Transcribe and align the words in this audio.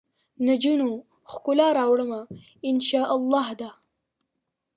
نجونو؛ 0.45 0.85
ښکلا 1.31 1.67
راوړمه، 1.77 2.21
ان 2.67 2.77
شا 2.87 3.01
اللهدا 3.15 3.69